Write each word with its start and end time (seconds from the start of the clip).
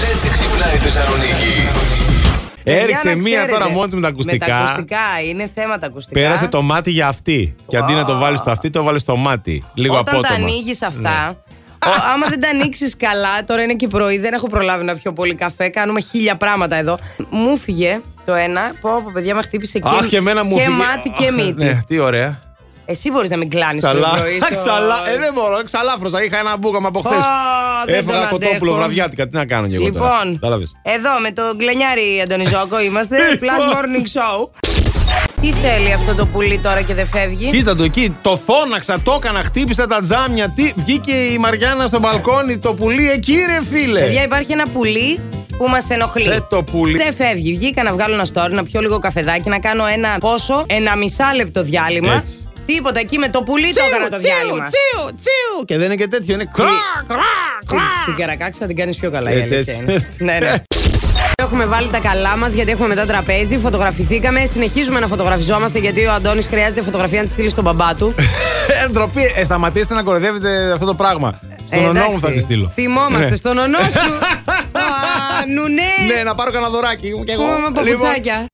Κάπως 0.00 0.14
έτσι 0.14 0.30
ξυπνάει 0.30 0.74
η 0.74 0.78
Θεσσαλονίκη. 0.78 1.52
Έριξε 2.64 3.02
Για 3.02 3.14
να 3.14 3.22
μία 3.22 3.36
ξέρετε, 3.36 3.52
τώρα 3.52 3.68
μόνη 3.68 3.84
της 3.86 3.94
με 3.94 4.00
τα 4.00 4.08
ακουστικά. 4.08 4.46
Με 4.46 4.52
τα 4.52 4.58
ακουστικά, 4.60 4.98
είναι 5.28 5.50
θέμα 5.54 5.78
τα 5.78 5.86
ακουστικά. 5.86 6.20
Πέρασε 6.20 6.48
το 6.48 6.62
μάτι 6.62 6.90
για 6.90 7.08
αυτή. 7.08 7.54
Και 7.68 7.76
αντί 7.76 7.92
να 7.92 8.04
το 8.04 8.18
βάλεις 8.18 8.38
στο 8.38 8.50
αυτή, 8.50 8.70
το 8.70 8.82
βάλει 8.82 8.98
στο 8.98 9.16
μάτι. 9.16 9.64
Λίγο 9.74 9.94
Όταν 9.98 10.14
απότομα. 10.14 10.36
τα 10.36 10.42
ανοίγεις 10.42 10.82
αυτά. 10.82 11.00
Ναι. 11.00 11.36
Ο, 11.90 11.90
άμα 12.14 12.26
δεν 12.28 12.40
τα 12.40 12.48
ανοίξεις 12.48 12.96
καλά, 12.96 13.44
τώρα 13.44 13.62
είναι 13.62 13.74
και 13.74 13.88
πρωί, 13.88 14.18
δεν 14.18 14.32
έχω 14.32 14.46
προλάβει 14.46 14.84
να 14.84 14.94
πιω 14.96 15.12
πολύ 15.12 15.34
καφέ. 15.34 15.68
Κάνουμε 15.68 16.00
χίλια 16.00 16.36
πράγματα 16.36 16.76
εδώ. 16.76 16.98
Μου 17.30 17.56
φύγε 17.56 18.00
το 18.24 18.34
ένα. 18.34 18.60
Πω, 18.80 18.90
πω 19.04 19.10
παιδιά, 19.12 19.34
με 19.34 19.42
χτύπησε 19.42 19.78
και, 19.78 19.88
Αχ, 19.88 20.06
και 20.06 20.16
εμένα 20.16 20.44
μου 20.44 20.56
και 20.56 20.62
φύγε. 20.62 20.76
μάτι 20.76 21.08
και 21.18 21.26
Αχ, 21.26 21.34
μύτη. 21.34 21.64
Ναι, 21.64 21.80
τι 21.86 21.98
ωραία. 21.98 22.45
Εσύ 22.86 23.10
μπορείς 23.10 23.30
να 23.30 23.36
μην 23.36 23.50
κλάνεις 23.50 23.80
το 23.82 23.88
Ξαλά. 23.88 24.10
πρωί. 24.16 24.36
στο- 24.40 24.48
Ξαλά. 24.50 24.98
Ε, 25.14 25.18
δεν 25.18 25.32
μπορώ. 25.32 25.56
Ξαλάφρωσα. 25.64 26.22
Είχα 26.24 26.38
ένα 26.38 26.56
μπούκαμα 26.56 26.88
από 26.88 27.00
χθες. 27.00 27.18
Ω, 27.18 27.86
δεν 27.86 27.94
Έφαγα 27.94 28.20
τον 28.20 28.28
κοτόπουλο 28.28 28.70
αντέχω. 28.70 28.76
βραδιάτικα. 28.76 29.28
Τι 29.28 29.36
να 29.36 29.44
κάνω 29.46 29.66
κι 29.68 29.74
εγώ 29.74 29.92
τώρα; 29.92 30.04
Λοιπόν, 30.04 30.32
Κατάλαβες. 30.32 30.74
εδώ 30.82 31.10
με 31.22 31.30
τον 31.30 31.56
Γκλενιάρη 31.56 32.20
Αντωνιζόκο 32.24 32.80
είμαστε. 32.80 33.16
Λοιπόν. 33.30 33.48
Plus 33.48 33.74
Morning 33.74 34.06
Show. 34.16 34.48
Τι 35.40 35.52
θέλει 35.52 35.92
αυτό 35.92 36.14
το 36.14 36.26
πουλί 36.26 36.58
τώρα 36.58 36.82
και 36.82 36.94
δεν 36.94 37.06
φεύγει; 37.06 37.50
Κοίτα 37.50 37.76
το 37.76 37.82
εκεί, 37.84 38.16
το 38.22 38.40
φώναξα, 38.46 39.00
το 39.02 39.18
έκανα, 39.22 39.42
χτύπησα 39.42 39.86
τα 39.86 40.00
τζάμια. 40.00 40.52
Τι, 40.56 40.72
βγήκε 40.76 41.12
η 41.12 41.38
Μαριάννα 41.38 41.86
στο 41.86 41.98
μπαλκόνι, 41.98 42.58
το 42.58 42.74
πουλί 42.74 43.10
εκεί 43.10 43.36
ρε 43.46 43.60
φίλε. 43.70 44.00
Παιδιά, 44.00 44.22
υπάρχει 44.22 44.52
ένα 44.52 44.64
πουλί 44.72 45.20
που 45.56 45.68
μας 45.68 45.90
ενοχλεί. 45.90 46.28
Ε, 46.28 46.38
το 46.50 46.62
πουλί. 46.62 46.96
Δεν 46.96 47.14
φεύγει. 47.14 47.52
Βγήκα 47.56 47.82
να 47.82 47.92
βγάλω 47.92 48.14
ένα 48.14 48.26
story, 48.34 48.50
να 48.50 48.64
πιω 48.64 48.80
λίγο 48.80 48.98
καφεδάκι, 48.98 49.48
να 49.48 49.58
κάνω 49.58 49.86
ένα 49.86 50.08
πόσο, 50.20 50.64
ένα 50.66 50.96
μισάλεπτο 50.96 51.62
διάλειμμα. 51.62 52.14
Έτσι. 52.14 52.45
Τίποτα 52.66 53.00
εκεί 53.00 53.18
με 53.18 53.28
το 53.28 53.42
πουλί 53.42 53.72
το 53.74 53.82
έκανα 53.88 54.08
το 54.08 54.18
διάλειμμα. 54.18 54.66
τσίου, 54.66 55.18
τσίου. 55.20 55.64
Και 55.64 55.76
δεν 55.76 55.84
είναι 55.86 55.96
και 55.96 56.08
τέτοιο, 56.08 56.34
είναι 56.34 56.50
κρά, 56.52 56.64
κρά, 57.06 57.16
Την, 57.58 57.68
κρά. 57.68 57.82
την 58.04 58.14
καρακάξα 58.16 58.58
θα 58.60 58.66
την 58.66 58.76
κάνεις 58.76 58.96
πιο 58.96 59.10
καλά 59.10 59.30
η 59.30 59.38
Ε, 59.38 59.42
αλήθεια 59.42 59.64
τέτοιο. 59.64 59.82
είναι. 59.82 60.08
ναι, 60.18 60.38
ναι. 60.38 60.54
Έχουμε 61.42 61.64
βάλει 61.64 61.88
τα 61.88 61.98
καλά 61.98 62.36
μας 62.36 62.52
γιατί 62.52 62.70
έχουμε 62.70 62.88
μετά 62.88 63.06
τραπέζι, 63.06 63.58
φωτογραφηθήκαμε. 63.58 64.44
Συνεχίζουμε 64.52 65.00
να 65.00 65.06
φωτογραφιζόμαστε 65.06 65.78
γιατί 65.78 66.06
ο 66.06 66.12
Αντώνης 66.12 66.46
χρειάζεται 66.46 66.82
φωτογραφία 66.82 67.20
να 67.20 67.26
τη 67.26 67.32
στείλει 67.32 67.48
στον 67.48 67.64
μπαμπά 67.64 67.94
του. 67.94 68.14
Ε, 68.84 68.88
ντροπή, 68.88 69.32
ε, 69.36 69.44
σταματήστε 69.44 69.94
να 69.94 70.02
κοροϊδεύετε 70.02 70.72
αυτό 70.72 70.86
το 70.86 70.94
πράγμα. 70.94 71.40
Στον 71.66 71.78
Ε, 71.78 71.82
ονό 71.82 71.90
μου 71.92 71.98
εντάξει. 71.98 72.18
θα 72.20 72.30
τη 72.30 72.40
στείλω. 72.40 72.68
Θυμόμαστε 72.74 73.28
Ναι. 73.28 73.36
στον 73.36 73.58
ονό 73.58 73.78
σου. 73.78 74.12
Α, 74.82 74.82
Νουνέ. 75.54 76.14
Ναι, 76.16 76.22
να 76.22 76.34
πάρω 76.34 76.50
κανένα 76.50 76.70
δωράκι 76.70 77.14
μου 77.16 77.24
και 77.24 77.32
εγώ. 77.32 77.44
Πούμε 77.44 77.58
με 77.58 77.82
Λοιπόν, 77.82 78.00
παπουτσάκια. 78.00 78.46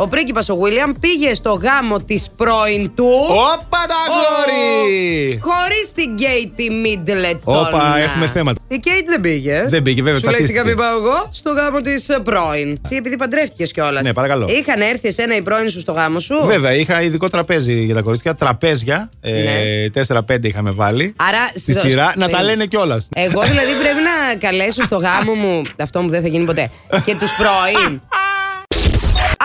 Ο 0.00 0.08
πρίγκιπας 0.08 0.48
ο 0.48 0.56
Βίλιαμ 0.56 0.92
πήγε 1.00 1.34
στο 1.34 1.52
γάμο 1.52 1.98
της 2.02 2.30
πρώην 2.36 2.94
του. 2.94 3.08
Όπα 3.28 3.78
τα 3.88 4.00
γόρι! 4.12 5.38
Χωρίς 5.42 5.92
την 5.94 6.14
Κέιτι 6.16 6.70
Μίτλετον. 6.70 7.40
Όπα, 7.66 7.98
έχουμε 7.98 8.26
θέματα. 8.26 8.60
Η 8.68 8.78
Κέιτ 8.78 9.08
δεν 9.08 9.20
πήγε. 9.20 9.64
Δεν 9.68 9.82
πήγε, 9.82 10.02
βέβαια, 10.02 10.18
Σου 10.18 10.24
λέει 10.24 10.34
τσατίστηκε. 10.34 10.46
σιγά 10.46 10.64
μην 10.64 10.76
πάω 10.76 10.96
εγώ 10.96 11.28
στο 11.32 11.50
γάμο 11.52 11.80
της 11.80 12.06
πρώην. 12.22 12.78
Εσύ 12.84 12.96
επειδή 12.96 13.16
παντρεύτηκες 13.16 13.72
κιόλας. 13.72 14.02
Ναι, 14.04 14.12
παρακαλώ. 14.12 14.46
Είχαν 14.48 14.80
έρθει 14.80 15.08
εσένα 15.08 15.36
η 15.36 15.42
πρώην 15.42 15.68
σου 15.70 15.80
στο 15.80 15.92
γάμο 15.92 16.18
σου; 16.18 16.34
Βέβαια, 16.46 16.72
είχα 16.74 17.02
ειδικό 17.02 17.28
τραπέζι 17.28 17.84
για 17.84 17.94
τα 17.94 18.00
κορίτσια. 18.02 18.34
Τραπέζια. 18.34 19.10
Ναι. 19.20 20.04
4-5 20.06 20.44
είχαμε 20.44 20.70
βάλει. 20.70 21.14
Άρα, 21.28 21.50
Στη 21.54 21.72
στο- 21.72 21.88
σειρά. 21.88 22.04
Να 22.04 22.10
τα 22.12 22.16
περίμενε. 22.18 22.42
λένε 22.48 22.64
κιόλας. 22.66 23.08
Εγώ 23.14 23.40
δηλαδή 23.42 23.72
πρέπει 23.82 23.98
να 24.10 24.34
καλέσω 24.48 24.82
στο 24.82 24.96
γάμο 24.96 25.34
μου. 25.34 25.62
Αυτό 25.80 26.00
μου 26.02 26.08
δεν 26.08 26.22
θα 26.22 26.28
γίνει 26.28 26.44
ποτέ. 26.44 26.70
Και 27.04 27.14
τους 27.14 27.30
πρώην. 27.36 28.00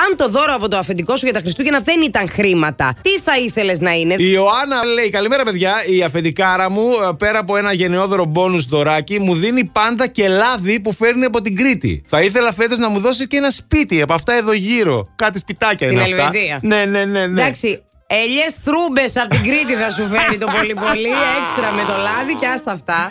Αν 0.10 0.18
το 0.18 0.30
δώρο 0.30 0.54
από 0.54 0.68
το 0.68 0.78
αφεντικό 0.78 1.18
σου 1.18 1.26
για 1.26 1.34
τα 1.34 1.40
Χριστούγεννα 1.40 1.80
δεν 1.80 2.02
ήταν 2.02 2.30
χρήματα, 2.30 2.94
τι 3.02 3.20
θα 3.20 3.38
ήθελες 3.38 3.80
να 3.80 3.92
είναι; 3.92 4.16
Η 4.18 4.32
Ιωάννα 4.32 4.86
λέει: 4.86 5.10
Καλημέρα, 5.10 5.44
παιδιά. 5.44 5.74
Η 5.86 6.04
αφεντικάρα 6.04 6.70
μου, 6.70 6.90
ε, 7.10 7.16
πέρα 7.18 7.40
από 7.40 7.58
ένα 7.58 7.74
γενναιόδωρο 7.74 8.26
μπόνου 8.26 8.68
δωράκι, 8.68 9.20
μου 9.20 9.36
δίνει 9.36 9.64
πάντα 9.64 10.08
και 10.08 10.28
λάδι 10.28 10.80
που 10.80 10.94
φέρνει 10.94 11.26
από 11.26 11.42
την 11.42 11.56
Κρήτη. 11.56 12.04
Θα 12.08 12.22
ήθελα 12.22 12.54
φέτος 12.54 12.78
να 12.78 12.90
μου 12.90 13.00
δώσει 13.00 13.28
και 13.28 13.38
ένα 13.38 13.50
σπίτι 13.50 14.02
από 14.02 14.14
αυτά 14.14 14.34
εδώ 14.34 14.54
γύρω. 14.54 15.08
Κάτι 15.16 15.40
σπιτάκια 15.40 15.88
Στην 15.88 15.92
είναι 15.92 16.02
αυτά. 16.02 16.16
Ελβετία. 16.16 16.60
Ναι, 16.62 16.86
ναι, 16.86 17.06
ναι. 17.06 17.28
ναι. 17.28 17.42
Εντάξει, 17.42 17.84
ελιές 18.08 18.56
θρούμπες 18.64 19.18
από 19.18 19.30
την 19.30 19.44
Κρήτη 19.44 19.74
θα 19.74 19.92
σου 19.92 20.08
φέρει 20.08 20.38
το 20.38 20.48
πολύ 20.58 20.74
πολύ. 20.74 21.10
Έξτρα 21.40 21.72
με 21.72 21.84
το 21.84 21.96
λάδι 21.98 22.34
και 22.40 22.48
άστα 22.48 22.72
αυτά. 22.72 23.10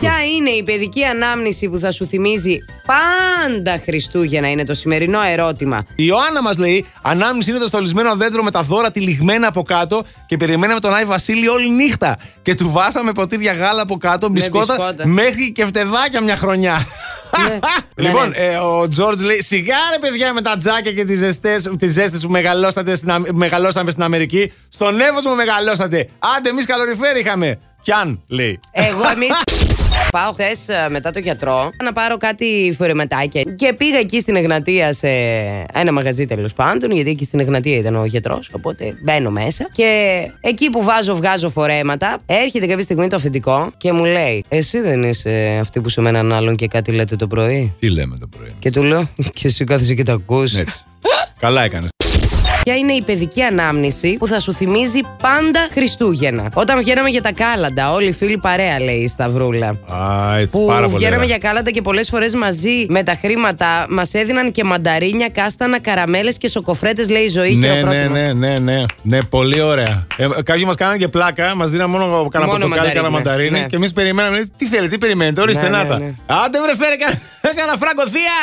Ποια 0.00 0.12
είναι 0.36 0.50
η 0.50 0.62
παιδική 0.62 1.04
ανάμνηση 1.04 1.68
που 1.68 1.78
θα 1.78 1.92
σου 1.92 2.06
θυμίζει 2.06 2.58
πάντα 2.86 3.80
Χριστούγεννα, 3.84 4.50
είναι 4.50 4.64
το 4.64 4.74
σημερινό 4.74 5.20
ερώτημα. 5.22 5.84
Η 5.88 6.04
Ιωάννα 6.06 6.42
μας 6.42 6.56
λέει: 6.58 6.84
Ανάμνηση 7.02 7.50
είναι 7.50 7.58
το 7.58 7.66
στολισμένο 7.66 8.14
δέντρο 8.16 8.42
με 8.42 8.50
τα 8.50 8.62
δώρα 8.62 8.90
τυλιγμένα 8.90 9.46
από 9.46 9.62
κάτω 9.62 10.02
και 10.26 10.36
περιμέναμε 10.36 10.80
τον 10.80 10.94
Άι 10.94 11.04
Βασίλη 11.04 11.48
όλη 11.48 11.70
νύχτα. 11.70 12.18
Και 12.42 12.54
του 12.54 12.70
βάσαμε 12.70 13.12
ποτήρια 13.12 13.52
γάλα 13.52 13.82
από 13.82 13.96
κάτω, 13.96 14.28
μπισκότα, 14.28 14.74
μπισκότα. 14.76 15.06
μέχρι 15.06 15.52
και 15.52 15.64
φτεδάκια 15.64 16.20
μια 16.22 16.36
χρονιά. 16.36 16.86
Ναι. 17.48 17.58
λοιπόν, 18.08 18.28
Ναι, 18.28 18.36
ε, 18.36 18.56
ο 18.56 18.88
Τζόρτζ 18.88 19.22
λέει: 19.22 19.42
Σιγά 19.42 19.76
ρε 19.92 19.98
παιδιά 20.08 20.32
με 20.32 20.40
τα 20.42 20.56
τζάκια 20.56 20.92
και 20.92 21.04
τις 21.04 21.18
ζεστές, 21.18 21.70
τις 21.78 21.92
ζέστες 21.92 22.20
που 22.22 22.30
μεγαλώσατε 22.30 22.94
στην, 22.94 23.10
Αμ- 23.10 23.26
μεγαλώσαμε 23.32 23.90
στην 23.90 24.02
Αμερική. 24.02 24.52
Στον 24.68 25.00
Εύωσμο 25.00 25.30
μου 25.30 25.36
μεγαλώσατε. 25.36 26.08
Άντε, 26.36 26.48
εμείς 26.48 26.66
καλοριφέρ 26.66 27.16
είχαμε. 27.16 27.58
Πιάν, 27.84 28.22
λέει. 28.28 28.60
Εγώ 28.72 29.02
εμεί. 29.14 29.26
Πάω 30.10 30.32
χθες 30.32 30.58
μετά 30.88 31.10
το 31.10 31.18
γιατρό 31.18 31.70
να 31.82 31.92
πάρω 31.92 32.16
κάτι 32.16 32.74
φορεματάκια. 32.78 33.42
Και 33.42 33.72
πήγα 33.72 33.98
εκεί 33.98 34.20
στην 34.20 34.36
Εγνατία 34.36 34.92
σε 34.92 35.08
ένα 35.72 35.92
μαγαζί 35.92 36.26
τέλος 36.26 36.52
πάντων, 36.52 36.90
γιατί 36.90 37.10
εκεί 37.10 37.24
στην 37.24 37.40
Εγνατία 37.40 37.76
ήταν 37.76 37.96
ο 37.96 38.04
γιατρός. 38.04 38.50
Οπότε 38.52 38.96
μπαίνω 39.02 39.30
μέσα. 39.30 39.68
Και 39.72 40.20
εκεί 40.40 40.70
που 40.70 40.82
βάζω, 40.82 41.16
βγάζω 41.16 41.48
φορέματα, 41.48 42.18
έρχεται 42.26 42.66
κάποια 42.66 42.82
στιγμή 42.82 43.08
το 43.08 43.16
αφεντικό 43.16 43.70
και 43.76 43.92
μου 43.92 44.04
λέει: 44.04 44.44
Εσύ 44.48 44.80
δεν 44.80 45.02
είσαι 45.02 45.58
αυτή 45.60 45.80
που 45.80 45.88
σε 45.88 46.00
μέναν 46.00 46.32
άλλον 46.32 46.56
και 46.56 46.68
κάτι 46.68 46.92
λέτε 46.92 47.16
το 47.16 47.26
πρωί; 47.26 47.74
Τι 47.80 47.90
λέμε 47.90 48.16
το 48.18 48.26
πρωί; 48.26 48.54
Και 48.58 48.70
του 48.70 48.82
λέω: 48.82 49.08
Και 49.32 49.46
εσύ 49.46 49.64
κάθεσαι 49.64 49.94
και 49.94 50.02
τα 50.02 50.12
ακούς 50.12 50.54
Έτσι. 50.54 50.84
Καλά 51.38 51.62
έκανες. 51.62 51.88
Ποια 52.64 52.76
είναι 52.76 52.92
η 52.92 53.02
παιδική 53.02 53.42
ανάμνηση 53.42 54.16
που 54.18 54.26
θα 54.26 54.40
σου 54.40 54.52
θυμίζει 54.52 55.00
πάντα 55.22 55.68
Χριστούγεννα; 55.72 56.48
Όταν 56.54 56.78
βγαίναμε 56.78 57.08
για 57.08 57.22
τα 57.22 57.32
κάλαντα, 57.32 57.92
όλοι 57.92 58.06
οι 58.08 58.12
φίλοι 58.12 58.38
παρέα, 58.38 58.80
λέει 58.80 58.96
η 58.96 59.08
Σταυρούλα. 59.08 59.66
Α, 59.92 60.36
έτσι. 60.38 60.52
Που 60.52 60.66
πάρα 60.66 60.80
πολύ. 60.86 60.96
βγαίναμε 60.96 61.16
ωραία. 61.16 61.28
για 61.28 61.38
κάλαντα 61.38 61.70
και 61.70 61.82
πολλές 61.82 62.08
φορές 62.08 62.34
μαζί 62.34 62.86
με 62.88 63.02
τα 63.02 63.14
χρήματα 63.20 63.86
μας 63.88 64.14
έδιναν 64.14 64.50
και 64.52 64.64
μανταρίνια, 64.64 65.28
κάστανα, 65.28 65.80
καραμέλες 65.80 66.38
και 66.38 66.48
σοκοφρέτες, 66.48 67.08
λέει 67.10 67.22
η 67.22 67.28
ζωή. 67.28 67.54
Ναι, 67.54 67.66
ναι, 67.68 67.74
χειροκρότημα. 67.74 68.08
ναι, 68.18 68.32
ναι, 68.32 68.58
ναι, 68.58 68.84
ναι, 69.02 69.18
πολύ 69.24 69.60
ωραία. 69.60 70.06
Ε, 70.16 70.26
κάποιοι 70.44 70.62
μας 70.66 70.74
κάνανε 70.76 70.98
και 70.98 71.08
πλάκα, 71.08 71.54
μας 71.56 71.70
δίναν 71.70 71.90
μόνο 71.90 72.04
κανένα 72.28 72.52
Μόνο 72.52 72.66
πορτοκάλι, 72.66 72.68
μανταρίνι, 72.68 72.94
κανένα 72.94 73.10
μανταρίνι. 73.10 73.60
ναι. 73.60 73.66
Και 73.66 73.76
εμείς 73.76 73.92
περιμέναμε, 73.92 74.36
λέει, 74.36 74.50
τι 74.56 74.66
θέλετε, 74.66 74.88
τι 74.88 74.98
περιμένετε, 74.98 75.40
ορίστε 75.40 75.62
Ναι, 75.62 75.68
να 75.68 75.82
ναι, 75.82 75.88
τα. 75.88 75.98
ναι. 75.98 76.12
Άντε 76.26 76.60
βρε, 76.60 76.74
φέρε 76.76 76.96
κα- 76.96 77.52
κάνα 77.54 77.76
φράγκο 77.82 78.02
θεία. 78.08 78.38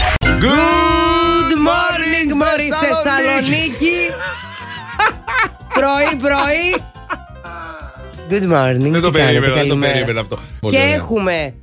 Good 0.00 1.52
morning, 1.68 2.28
Μωρή 2.34 2.68
Θεσσαλονίκη. 2.80 3.96
πρωί, 5.74 6.16
πρωί. 6.20 6.82
Good 8.30 8.52
morning. 8.56 8.90
Δεν 8.90 9.00
το 9.00 9.10
τι 9.10 9.18
κάνετε, 9.18 9.40
περίμενα, 9.40 9.40
δεν 9.40 9.50
το 9.52 9.56
καλημέρα. 9.58 9.92
περίμενα 9.92 10.20
αυτό. 10.20 10.38
Πολύ 10.60 10.74
Και 10.76 10.82
ωραία. 10.82 10.94
έχουμε 10.94 11.54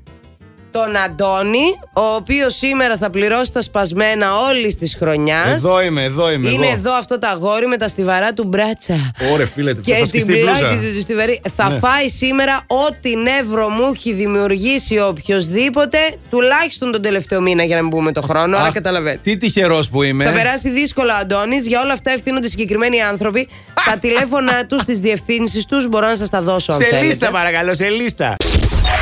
τον 0.75 0.95
Αντώνη, 0.95 1.65
ο 1.93 2.01
οποίος 2.15 2.55
σήμερα 2.55 2.97
θα 2.97 3.09
πληρώσει 3.09 3.51
τα 3.51 3.61
σπασμένα 3.61 4.27
όλης 4.49 4.75
της 4.77 4.95
χρονιάς. 4.99 5.47
Εδώ 5.47 5.81
είμαι, 5.81 6.03
εδώ 6.03 6.31
είμαι. 6.31 6.49
Είναι 6.49 6.65
εγώ. 6.65 6.75
εδώ 6.75 6.93
αυτό 6.93 7.19
το 7.19 7.27
αγόρι 7.27 7.67
με 7.67 7.77
τα 7.77 7.87
στιβαρά 7.87 8.33
του 8.33 8.43
μπράτσα. 8.43 9.11
Ωρε 9.33 9.45
φίλε, 9.45 9.73
θα 9.73 9.81
Και 9.83 9.93
την 9.93 10.05
σκιστεί 10.05 10.31
η 10.31 10.41
μπλούζα. 10.43 10.59
πλάτη 10.59 10.75
του 10.75 10.93
του 10.95 11.01
στιβαρή. 11.01 11.41
Θα 11.55 11.69
Ναι. 11.69 11.77
φάει 11.79 12.09
σήμερα 12.09 12.61
ό,τι 12.67 13.15
νεύρο 13.15 13.69
μου 13.69 13.91
έχει 13.93 14.13
δημιουργήσει 14.13 14.99
οποιοδήποτε, 14.99 15.97
τουλάχιστον 16.29 16.91
τον 16.91 17.01
τελευταίο 17.01 17.41
μήνα 17.41 17.63
για 17.63 17.75
να 17.75 17.81
μην 17.81 17.91
πούμε 17.91 18.11
το 18.11 18.21
χρόνο. 18.21 18.57
Άρα 18.57 18.65
Αχ, 18.67 18.73
καταλαβαίνετε. 18.73 19.19
Τι 19.23 19.37
τυχερός 19.37 19.89
που 19.89 20.03
είμαι. 20.03 20.25
Θα 20.25 20.31
περάσει 20.31 20.69
δύσκολα 20.69 21.13
ο 21.15 21.17
Αντώνης. 21.21 21.67
Για 21.67 21.81
όλα 21.81 21.93
αυτά 21.93 22.11
ευθύνονται 22.11 22.47
συγκεκριμένοι 22.47 23.01
άνθρωποι. 23.01 23.47
τα 23.85 23.97
τηλέφωνα 23.97 24.65
τους, 24.65 24.83
τις 24.83 24.99
διευθύνσεις 24.99 25.65
τους 25.65 25.87
μπορώ 25.87 26.07
να 26.07 26.15
σας 26.15 26.29
τα 26.29 26.41
δώσω 26.41 26.71
αν 26.71 26.79
Σε 26.79 26.85
θέλετε. 26.85 27.05
λίστα, 27.07 27.29
παρακαλώ, 27.31 27.75
σε 27.75 27.87
λίστα. 27.89 28.35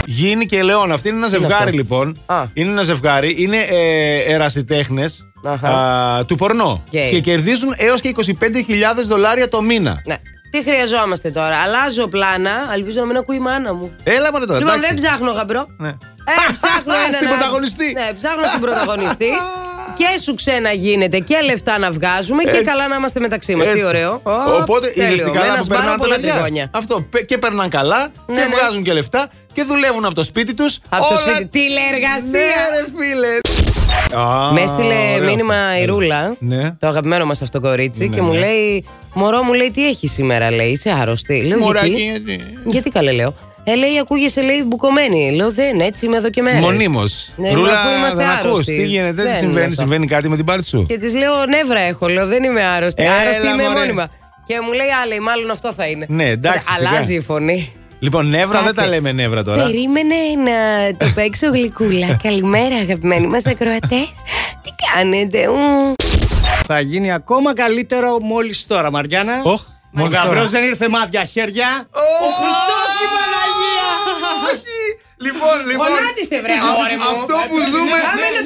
Γίνει 0.06 0.46
και 0.46 0.64
Λεόν. 0.64 0.92
Αυτή 0.92 1.08
είναι 1.08 1.18
ένα 1.18 1.28
ζευγάρι, 1.28 1.54
αυτό; 1.54 1.70
λοιπόν. 1.72 2.20
Α. 2.26 2.44
Είναι 2.54 2.72
ένα 2.72 2.82
ζευγάρι. 2.84 3.36
Είναι 3.38 3.58
ε, 3.58 4.18
ερασιτέχνες 4.34 5.24
Αχα. 5.46 6.26
του 6.26 6.36
πορνό. 6.36 6.72
Οκ. 6.86 7.10
Και 7.10 7.20
κερδίζουν 7.20 7.74
έως 7.78 8.02
και 8.02 8.16
25.000 8.16 8.26
δολάρια 9.08 9.50
το 9.50 9.62
μήνα. 9.62 10.02
Ναι. 10.06 10.16
Τι 10.52 10.64
χρειαζόμαστε 10.64 11.30
τώρα; 11.32 11.56
Αλλάζω 11.58 12.08
πλάνα. 12.08 12.52
Ελπίζω 12.74 13.00
να 13.00 13.06
μην 13.06 13.18
ακούει 13.18 13.36
η 13.36 13.40
μάνα 13.40 13.74
μου. 13.74 13.92
Έλα 14.04 14.30
μωρέ 14.32 14.46
τώρα. 14.46 14.60
Λοιπόν, 14.60 14.74
εντάξει. 14.76 14.94
δεν 14.94 15.04
ψάχνω 15.04 15.32
γαμπρό. 15.32 15.66
Ναι. 15.78 15.88
Ε, 15.90 16.54
ψάχνω 16.62 16.94
έναν. 17.08 17.14
Στην 17.14 17.28
πρωταγωνιστή. 17.28 17.94
Ναι, 17.94 18.10
ψάχνω 18.18 18.46
στην 18.46 18.62
πρωταγωνιστή. 18.62 19.30
και 19.98 20.20
σου 20.24 20.36
ξένα 20.36 20.72
γίνεται 20.72 21.20
και 21.20 21.36
λεφτά 21.44 21.78
να 21.78 21.92
βγάζουμε 21.92 22.44
και 22.44 22.50
Έτσι. 22.50 22.64
καλά 22.64 22.88
να 22.88 22.96
είμαστε 22.96 23.20
μεταξύ 23.20 23.56
μας. 23.56 23.66
Τι 23.68 23.72
Έτσι. 23.72 23.84
ωραίο. 23.86 24.20
Ω, 24.24 24.32
Οπότε 24.62 24.88
τέλειο. 24.88 25.08
είδες 25.14 25.20
τι 25.20 25.32
Με 25.32 25.32
καλά 25.32 25.46
ένας 25.46 25.58
που 25.58 25.64
σπάρο 25.64 25.80
περνάνε 25.80 25.98
τα 25.98 26.04
πολλά 26.04 26.16
παιδιά. 26.16 26.32
τριγώνια. 26.34 26.70
Αυτό. 26.74 27.02
πε- 27.10 27.26
Και 27.26 27.38
περνάνε 27.38 27.70
καλά 27.70 28.00
Ναι, 28.28 28.36
και 28.36 28.42
ναι. 28.42 28.56
βγάζουν 28.56 28.84
και 28.84 28.94
λεφτά 28.94 29.30
και 29.54 29.64
δουλεύουν 29.64 30.06
από 30.06 30.14
το 30.16 30.24
σπίτι 30.24 30.54
τους. 30.54 30.80
Από 30.90 31.08
το 31.10 31.16
σπίτι. 31.18 31.46
Τηλεεργασία. 31.46 32.30
Ναι, 32.32 32.78
ρε 32.80 32.86
φίλε. 32.98 33.40
Α, 34.22 34.52
Με 34.52 34.62
έστειλε 34.62 34.94
ωραίο 35.16 35.30
μήνυμα 35.30 35.56
αυτό. 35.56 35.82
η 35.82 35.86
Ρούλα, 35.86 36.36
Ναι. 36.40 36.72
το 36.80 36.88
αγαπημένο 36.88 37.26
μας 37.26 37.42
αυτό 37.42 37.60
κορίτσι, 37.62 38.08
Ναι, 38.08 38.16
και 38.16 38.22
μου 38.22 38.32
ναι. 38.34 38.40
λέει: 38.40 38.86
Μωρό 39.14 39.44
μου 39.44 39.54
λέει 39.54 39.72
τι 39.72 39.88
έχει 39.88 40.08
σήμερα, 40.08 40.52
λέει. 40.52 40.68
Είσαι 40.70 40.90
άρρωστη. 41.02 41.42
Λέω 41.44 41.58
Μωράκι, 41.60 41.90
γιατί; 41.90 42.02
γιατί; 42.32 42.44
Γιατί 42.66 42.90
καλέ, 42.90 43.12
λέω. 43.12 43.34
Ε, 43.66 43.76
λέει, 43.76 44.00
ακούγεσαι, 44.00 44.42
λέει, 44.42 44.64
μπουκωμένη. 44.66 45.32
Λέω, 45.36 45.52
δεν, 45.52 45.80
έτσι 45.80 46.06
είμαι 46.06 46.18
εδώ 46.18 46.30
και 46.30 46.42
μέρες. 46.42 46.60
Μονίμως. 46.60 47.30
Ναι, 47.36 47.52
Ρούλα, 47.52 47.72
αφού 47.82 47.98
είμαστε 47.98 48.18
δεν 48.18 48.28
ακούς. 48.30 48.40
άρρωστοι. 48.42 48.76
Τι 48.76 48.86
γίνεται, 48.86 49.12
Δεν 49.12 49.24
τι 49.24 49.30
είναι 49.30 49.38
συμβαίνει, 49.38 49.64
αυτό. 49.66 49.76
συμβαίνει 49.82 50.08
κάτι 50.08 50.30
με 50.30 50.36
την 50.36 50.46
πάρτι 50.46 50.66
σου; 50.66 50.86
Και 50.88 50.98
της 50.98 51.14
λέω, 51.16 51.46
νεύρα 51.46 51.80
έχω. 51.80 52.08
Λέω, 52.08 52.28
δεν 52.28 52.44
είμαι 52.44 52.64
άρρωστη. 52.66 53.04
Έλα, 53.04 53.14
άρρωστη 53.14 53.48
είμαι 53.48 53.64
μωρέ. 53.64 53.80
μόνιμα. 53.80 54.08
Και 54.48 54.56
μου 54.66 54.72
λέει, 54.74 54.88
άλλη, 55.04 55.20
μάλλον 55.20 55.52
αυτό 55.52 55.74
θα 55.74 55.86
είναι. 55.88 56.06
Ναι, 56.10 56.30
εντάξει, 56.30 56.66
Οπότε 56.68 56.78
σιγά. 56.78 56.90
Αλλάζει 56.90 57.16
η 57.16 57.20
φωνή. 57.22 57.74
Λοιπόν, 58.04 58.28
νεύρα 58.30 58.58
δεν 58.58 58.66
Κάτσε. 58.66 58.82
τα 58.82 58.88
λέμε 58.88 59.12
νεύρα 59.12 59.44
τώρα. 59.44 59.64
Περίμενε 59.64 60.16
να 60.46 60.58
το 60.98 61.06
παίξω 61.16 61.48
γλυκούλα. 61.50 62.08
Καλημέρα, 62.26 62.76
αγαπημένοι 62.76 63.28
μας 63.28 63.46
ακροατές. 63.46 64.10
Τι 64.64 64.70
κάνετε, 64.94 65.48
ου. 65.48 65.94
Θα 66.68 66.80
γίνει 66.80 67.12
ακόμα 67.14 67.54
καλύτερο 67.56 68.18
μόλις 68.22 68.68
τώρα, 68.68 68.92
Μαριάννα. 68.92 69.42
Οχ, 69.44 69.62
Ο 69.62 69.66
μόλις 69.92 70.16
τώρα. 70.18 70.28
Γαμπρός 70.30 70.50
δεν 70.50 70.64
ήρθε 70.64 70.88
μάτια 70.90 71.24
χέρια. 71.34 71.70
Ο 72.26 72.28
Χριστός 72.40 72.88
και 72.98 73.06
η 73.08 73.12
Παναγία! 73.18 73.88
Όχι! 74.50 74.78
Λοιπόν, 75.26 75.56
λοιπόν. 75.70 75.88
Γονάτισε, 75.94 76.38
βρε, 76.46 76.56
α- 76.60 76.64
αγόρι 76.70 76.96
μου. 77.02 77.10
Αυτό 77.16 77.36
που 77.50 77.58
ζούμε. 77.74 77.98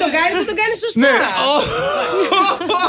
Πάμε 0.07 0.15
να 0.15 0.15
το 0.15 0.17
κάνεις, 0.17 0.35
θα 0.39 0.45
το 0.51 0.55
κάνεις 0.61 0.77
σωστά. 0.83 0.99
Ναι. 0.99 1.15
ο- 1.51 1.63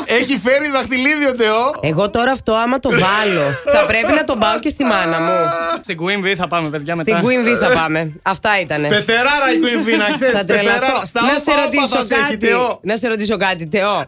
Έχει 0.19 0.35
φέρει 0.45 0.69
δαχτυλίδι 0.71 1.27
ο 1.27 1.35
Θεό. 1.43 1.63
Εγώ 1.81 2.11
τώρα 2.11 2.31
αυτό 2.33 2.53
άμα 2.55 2.79
το 2.81 2.91
βάλω, 2.91 3.47
θα 3.75 3.81
πρέπει 3.87 4.13
να 4.13 4.25
τον 4.25 4.39
πάω 4.39 4.59
και 4.59 4.69
στη 4.69 4.85
μάνα 4.85 5.19
μου. 5.21 5.37
Στην 5.83 5.97
Queen 6.03 6.21
V 6.27 6.35
θα 6.37 6.49
πάμε, 6.49 6.69
παιδιά, 6.69 6.97
μετά. 6.97 7.19
Στην 7.19 7.29
Queen 7.29 7.43
V 7.47 7.59
θα 7.61 7.69
πάμε. 7.81 8.13
Αυτά 8.23 8.61
ήτανε. 8.61 8.89
Πεθεράρα 8.89 9.47
η 9.55 9.59
Queen 9.65 9.81
Bee, 9.89 9.99
να 9.99 10.11
ξέρεις. 10.15 10.39
Θα 10.39 10.45
τρελαθώ. 10.45 10.79
Πεθεράρα. 10.81 11.05
Στα 11.07 11.21
Να 11.23 11.29
σε 11.29 11.35
όπα, 11.47 11.53
όπα 11.53 11.63
ρωτήσω 11.65 11.97
θα 11.97 12.03
σε 12.03 12.15
έχει, 12.15 12.23
κάτι. 12.23 12.47
Θεό. 12.47 12.79
Να 12.83 12.97
σε 12.97 13.09
ρωτήσω 13.09 13.37
κάτι, 13.37 13.69
Θεό. 13.73 14.05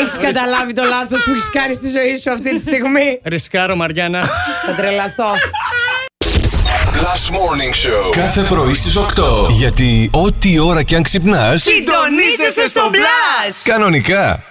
Έχεις 0.00 0.16
καταλάβει 0.26 0.72
το 0.72 0.84
λάθος 0.84 1.22
που 1.24 1.30
έχεις 1.30 1.50
κάνει 1.50 1.74
στη 1.74 1.88
ζωή 1.90 2.16
σου 2.16 2.30
αυτή 2.30 2.54
τη 2.54 2.60
στιγμή; 2.60 3.20
Ρισκάρω, 3.24 3.76
Μαριάννα. 3.76 4.20
Θα 4.66 4.72
τρελαθώ. 4.76 5.30
Last 7.00 7.30
Morning 7.30 7.72
Show. 7.72 8.10
Κάθε 8.10 8.40
πρωί 8.42 8.74
στις 8.74 8.96
8. 8.96 9.48
Γιατί 9.50 10.10
ό,τι 10.12 10.58
ώρα 10.58 10.82
κι 10.82 10.94
αν 10.94 11.02
ξυπνάς, 11.02 11.62
Συντονίζεσαι 11.62 12.68
στο 12.68 12.88
μπλα! 12.90 13.04
κανονικά 13.64 14.44